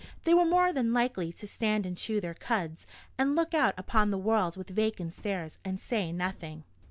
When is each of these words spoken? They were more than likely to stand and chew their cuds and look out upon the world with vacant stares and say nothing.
They 0.23 0.33
were 0.33 0.45
more 0.45 0.73
than 0.73 0.93
likely 0.93 1.31
to 1.33 1.45
stand 1.47 1.85
and 1.85 1.95
chew 1.95 2.19
their 2.19 2.33
cuds 2.33 2.87
and 3.19 3.35
look 3.35 3.53
out 3.53 3.75
upon 3.77 4.09
the 4.09 4.17
world 4.17 4.57
with 4.57 4.69
vacant 4.71 5.13
stares 5.13 5.59
and 5.63 5.79
say 5.79 6.11
nothing. 6.11 6.63